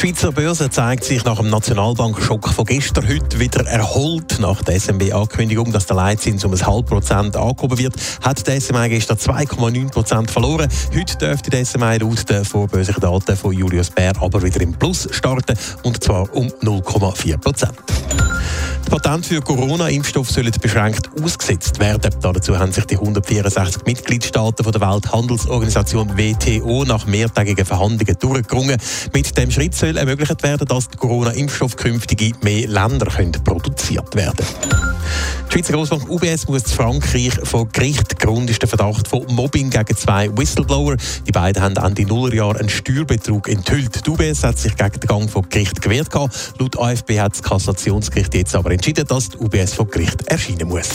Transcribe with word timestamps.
Die 0.00 0.06
Schweizer 0.06 0.32
Börse 0.32 0.70
zeigt 0.70 1.04
sich 1.04 1.26
nach 1.26 1.36
dem 1.36 1.50
Nationalbankschock 1.50 2.48
von 2.48 2.64
gestern 2.64 3.06
heute 3.06 3.38
wieder 3.38 3.66
erholt. 3.66 4.38
Nach 4.40 4.62
der 4.62 4.80
SMB-Ankündigung, 4.80 5.72
dass 5.72 5.84
der 5.84 5.96
Leitzins 5.96 6.42
um 6.42 6.54
ein 6.54 6.66
halb 6.66 6.86
Prozent 6.86 7.36
angehoben 7.36 7.76
wird, 7.76 7.96
hat 8.22 8.46
der 8.46 8.58
SMI 8.58 8.88
gestern 8.88 9.18
2,9 9.18 9.90
Prozent 9.90 10.30
verloren. 10.30 10.70
Heute 10.96 11.18
dürfte 11.18 11.50
der 11.50 11.66
SMI 11.66 11.98
laut 11.98 12.30
den 12.30 12.46
vorbörslichen 12.46 13.02
Daten 13.02 13.36
von 13.36 13.52
Julius 13.52 13.90
Bär 13.90 14.12
aber 14.18 14.42
wieder 14.42 14.62
im 14.62 14.72
Plus 14.72 15.06
starten, 15.10 15.58
und 15.82 16.02
zwar 16.02 16.34
um 16.34 16.46
0,4 16.46 17.36
Prozent. 17.36 17.74
Die 18.90 18.96
Patente 18.96 19.28
für 19.28 19.40
Corona-Impfstoff 19.40 20.28
sollen 20.28 20.50
beschränkt 20.60 21.10
ausgesetzt 21.22 21.78
werden. 21.78 22.12
Dazu 22.20 22.58
haben 22.58 22.72
sich 22.72 22.86
die 22.86 22.96
164 22.96 23.84
Mitgliedstaaten 23.86 24.68
der 24.68 24.80
Welthandelsorganisation 24.80 26.18
WTO 26.18 26.84
nach 26.84 27.06
mehrtägigen 27.06 27.64
Verhandlungen 27.64 28.18
durchgerungen. 28.18 28.78
Mit 29.14 29.38
dem 29.38 29.52
Schritt 29.52 29.76
soll 29.76 29.96
ermöglicht 29.96 30.42
werden, 30.42 30.66
dass 30.66 30.88
der 30.88 30.98
Corona-Impfstoff 30.98 31.76
künftig 31.76 32.20
in 32.20 32.34
mehr 32.42 32.66
Länder 32.66 33.06
produziert 33.44 34.12
werden 34.16 34.44
können. 34.68 34.89
Die 35.48 35.52
Schweizer 35.52 35.72
Grossbank 35.72 36.08
UBS 36.08 36.46
muss 36.48 36.62
in 36.62 36.68
Frankreich 36.68 37.34
vor 37.42 37.66
Gericht. 37.68 38.18
Grund 38.18 38.48
ist 38.50 38.62
der 38.62 38.68
Verdacht 38.68 39.08
von 39.08 39.24
Mobbing 39.28 39.70
gegen 39.70 39.96
zwei 39.96 40.30
Whistleblower. 40.36 40.96
Die 41.26 41.32
beiden 41.32 41.62
haben 41.62 41.76
Ende 41.76 42.04
Nullerjahr 42.06 42.56
einen 42.56 42.68
Steuerbetrug 42.68 43.48
enthüllt. 43.48 44.06
Die 44.06 44.10
UBS 44.10 44.44
hat 44.44 44.58
sich 44.58 44.76
gegen 44.76 45.00
den 45.00 45.08
Gang 45.08 45.30
vor 45.30 45.42
Gericht 45.42 45.82
gewehrt. 45.82 46.14
Laut 46.14 46.78
AFB 46.78 47.18
hat 47.18 47.32
das 47.32 47.42
Kassationsgericht 47.42 48.34
jetzt 48.34 48.54
aber 48.54 48.70
entschieden, 48.70 49.06
dass 49.06 49.30
die 49.30 49.38
UBS 49.38 49.74
vor 49.74 49.86
Gericht 49.86 50.26
erscheinen 50.28 50.68
muss. 50.68 50.88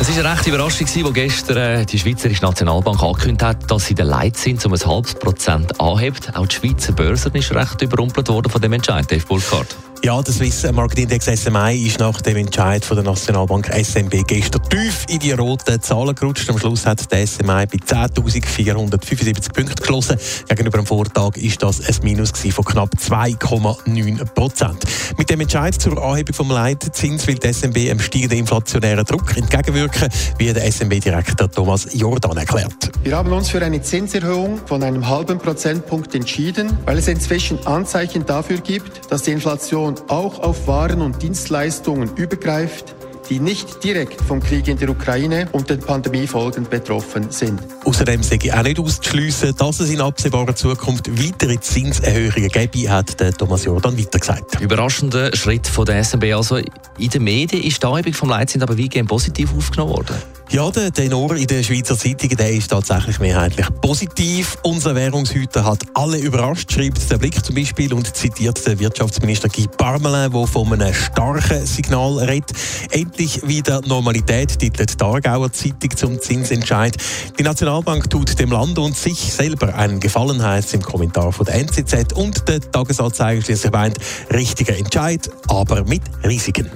Es 0.00 0.08
war 0.08 0.24
eine 0.24 0.32
rechte 0.32 0.48
Überraschung, 0.48 0.86
als 0.86 1.14
gestern 1.14 1.56
äh, 1.56 1.84
die 1.84 1.98
Schweizerische 1.98 2.42
Nationalbank 2.42 3.02
angekündigt 3.02 3.42
hat, 3.42 3.70
dass 3.70 3.86
sie 3.86 3.94
den 3.94 4.06
Leitzins 4.06 4.64
um 4.64 4.72
ein 4.72 4.80
halbes 4.80 5.14
Prozent 5.14 5.78
anhebt. 5.78 6.34
Auch 6.34 6.46
die 6.46 6.56
Schweizer 6.56 6.92
Börse 6.92 7.30
ist 7.34 7.52
recht 7.52 7.82
überrumpelt 7.82 8.28
worden 8.28 8.50
von 8.50 8.62
dem 8.62 8.72
Entscheid, 8.72 9.10
Dave 9.10 9.26
Burkhardt. 9.26 9.76
Ja, 10.02 10.22
der 10.22 10.32
Swiss 10.32 10.66
Market 10.72 11.00
Index 11.00 11.26
SMI 11.26 11.76
ist 11.76 12.00
nach 12.00 12.22
dem 12.22 12.38
Entscheid 12.38 12.82
von 12.82 12.96
der 12.96 13.04
Nationalbank 13.04 13.70
SMB 13.70 14.26
gestern 14.26 14.62
tief 14.70 15.04
in 15.10 15.18
die 15.18 15.32
roten 15.32 15.78
Zahlen 15.82 16.14
gerutscht. 16.14 16.48
Am 16.48 16.58
Schluss 16.58 16.86
hat 16.86 17.12
der 17.12 17.26
SMI 17.26 17.66
bei 17.66 17.76
10.475 17.86 19.52
Punkten 19.52 19.74
geschlossen. 19.74 20.16
Gegenüber 20.48 20.78
dem 20.78 20.86
Vortag 20.86 21.36
ist 21.36 21.62
das 21.62 21.86
ein 21.86 21.96
Minus 22.02 22.30
von 22.30 22.64
knapp 22.64 22.94
2,9 22.98 24.24
Prozent. 24.32 24.84
Mit 25.18 25.28
dem 25.28 25.40
Entscheid 25.42 25.74
zur 25.74 26.02
Anhebung 26.02 26.34
vom 26.34 26.50
Leitzins 26.50 27.26
will 27.26 27.34
die 27.34 27.52
SMB 27.52 27.76
einem 27.76 28.00
steigenden 28.00 28.38
inflationären 28.38 29.04
Druck 29.04 29.36
entgegenwirken, 29.36 30.08
wie 30.38 30.50
der 30.50 30.72
SMB-Direktor 30.72 31.50
Thomas 31.50 31.88
Jordan 31.92 32.38
erklärt. 32.38 32.90
Wir 33.02 33.18
haben 33.18 33.32
uns 33.32 33.50
für 33.50 33.62
eine 33.62 33.82
Zinserhöhung 33.82 34.60
von 34.64 34.82
einem 34.82 35.06
halben 35.06 35.38
Prozentpunkt 35.38 36.14
entschieden, 36.14 36.78
weil 36.86 36.96
es 36.96 37.06
inzwischen 37.06 37.66
Anzeichen 37.66 38.24
dafür 38.24 38.58
gibt, 38.58 39.12
dass 39.12 39.22
die 39.22 39.32
Inflation 39.32 39.89
Inflation 39.90 40.08
auch 40.08 40.38
auf 40.40 40.66
Waren 40.66 41.00
und 41.00 41.22
Dienstleistungen 41.22 42.14
übergreift, 42.16 42.94
die 43.28 43.38
nicht 43.38 43.84
direkt 43.84 44.20
vom 44.20 44.40
Krieg 44.40 44.66
in 44.66 44.76
der 44.76 44.90
Ukraine 44.90 45.48
und 45.52 45.70
den 45.70 45.78
Pandemiefolgen 45.78 46.64
betroffen 46.68 47.30
sind. 47.30 47.60
Außerdem 47.84 48.22
sei 48.22 48.38
auch 48.52 48.62
nicht 48.62 48.80
auszuschliessen, 48.80 49.54
dass 49.56 49.78
es 49.78 49.90
in 49.90 50.00
absehbarer 50.00 50.54
Zukunft 50.54 51.08
weitere 51.10 51.60
Zinserhöhungen 51.60 52.48
gäbe, 52.48 52.90
hat 52.90 53.16
Thomas 53.38 53.64
Jordan 53.64 53.96
weiter 53.96 54.18
gesagt. 54.18 54.60
Überraschender 54.60 55.34
Schritt 55.36 55.66
von 55.66 55.84
der 55.86 56.02
SNB. 56.02 56.24
Also 56.34 56.56
in 56.56 57.10
den 57.12 57.22
Medien 57.22 57.62
ist 57.62 57.82
die 57.82 57.86
Anhebung 57.86 58.14
vom 58.14 58.30
Leitzins 58.30 58.64
aber 58.64 58.76
weitgehend 58.76 59.08
positiv 59.08 59.54
aufgenommen 59.56 59.92
worden. 59.92 60.16
Ja, 60.52 60.68
der 60.68 60.92
Tenor 60.92 61.36
in 61.36 61.46
den 61.46 61.62
Schweizer 61.62 61.96
Zeitungen 61.96 62.36
der 62.36 62.50
ist 62.50 62.66
tatsächlich 62.68 63.20
mehrheitlich 63.20 63.68
positiv. 63.80 64.58
Unser 64.64 64.96
Währungshüter 64.96 65.64
hat 65.64 65.84
alle 65.94 66.18
überrascht, 66.18 66.72
schreibt 66.72 67.08
der 67.08 67.18
Blick 67.18 67.44
zum 67.44 67.54
Beispiel 67.54 67.94
und 67.94 68.16
zitiert 68.16 68.66
den 68.66 68.80
Wirtschaftsminister 68.80 69.48
Guy 69.48 69.68
Parmelin, 69.68 70.32
der 70.32 70.46
von 70.48 70.72
einem 70.72 70.92
starken 70.92 71.64
Signal 71.64 72.18
redet. 72.18 72.50
Endlich 72.90 73.46
wieder 73.46 73.80
Normalität, 73.86 74.58
titelt 74.58 75.00
die 75.00 75.04
Aargauer 75.04 75.52
Zeitung 75.52 75.96
zum 75.96 76.20
Zinsentscheid. 76.20 76.96
Die 77.38 77.44
Nationalbank 77.44 78.10
tut 78.10 78.36
dem 78.36 78.50
Land 78.50 78.76
und 78.80 78.96
sich 78.96 79.32
selber 79.32 79.72
einen 79.76 80.00
Gefallen, 80.00 80.42
heißt 80.42 80.74
im 80.74 80.82
Kommentar 80.82 81.30
von 81.32 81.46
der 81.46 81.54
NZZ 81.60 82.12
und 82.14 82.48
der 82.48 82.60
Tagesanzeiger 82.60 83.40
schließlich 83.40 83.70
meint, 83.70 83.98
richtiger 84.34 84.76
Entscheid, 84.76 85.30
aber 85.46 85.84
mit 85.84 86.02
Risiken. 86.24 86.68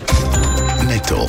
Netto, 0.86 1.28